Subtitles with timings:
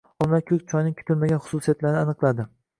[0.23, 2.51] Olimlar ko‘k choyning kutilmagan xususiyatlarini aniqladi